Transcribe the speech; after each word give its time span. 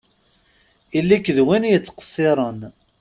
Ili-k 0.97 1.25
d 1.35 1.37
win 1.45 1.69
yettqeṣṣiṛen! 1.71 2.59